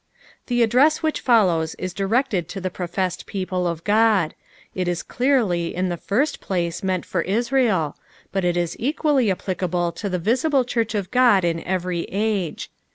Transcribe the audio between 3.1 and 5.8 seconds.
people of Ood. It is clearly,